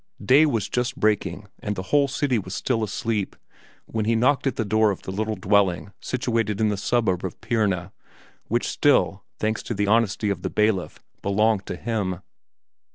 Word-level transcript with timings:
Day 0.25 0.47
was 0.47 0.67
just 0.67 0.95
breaking 0.99 1.47
and 1.59 1.75
the 1.75 1.83
whole 1.93 2.07
city 2.07 2.39
was 2.39 2.55
still 2.55 2.83
asleep 2.83 3.35
when 3.85 4.05
he 4.05 4.15
knocked 4.15 4.47
at 4.47 4.55
the 4.55 4.65
door 4.65 4.89
of 4.89 5.03
the 5.03 5.11
little 5.11 5.35
dwelling 5.35 5.93
situated 5.99 6.59
in 6.59 6.69
the 6.69 6.75
suburb 6.75 7.23
of 7.23 7.39
Pirna, 7.39 7.91
which 8.47 8.67
still, 8.67 9.23
thanks 9.37 9.61
to 9.61 9.75
the 9.75 9.85
honesty 9.85 10.31
of 10.31 10.41
the 10.41 10.49
bailiff, 10.49 10.97
belonged 11.21 11.67
to 11.67 11.75
him. 11.75 12.21